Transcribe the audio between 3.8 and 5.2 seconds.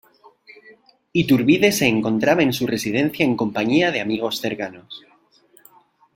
de amigos cercanos.